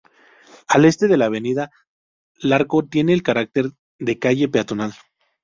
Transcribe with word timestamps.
Al 0.67 0.85
este 0.85 1.07
de 1.07 1.15
la 1.15 1.27
avenida 1.27 1.69
Larco 2.39 2.83
tiene 2.87 3.13
el 3.13 3.21
carácter 3.21 3.67
de 3.99 4.17
calle 4.17 4.47
peatonal. 4.49 4.93